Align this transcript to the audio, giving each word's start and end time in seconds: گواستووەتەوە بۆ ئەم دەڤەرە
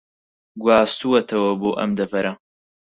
گواستووەتەوە 0.61 1.51
بۆ 1.61 1.69
ئەم 1.79 1.91
دەڤەرە 1.97 2.33